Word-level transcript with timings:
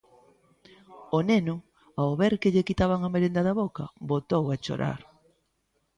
O 1.17 1.19
neno, 1.29 1.55
ao 2.01 2.11
ver 2.21 2.33
que 2.41 2.51
lle 2.53 2.67
quitaban 2.69 3.01
a 3.03 3.11
merenda 3.13 3.41
da 3.47 3.57
boca, 3.61 3.85
botou 4.11 4.43
a 4.49 4.55
chorar. 4.63 4.99